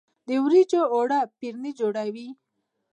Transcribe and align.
د 0.27 0.29
وریجو 0.43 0.81
اوړه 0.93 1.19
فرني 1.35 1.71
جوړوي. 1.79 2.27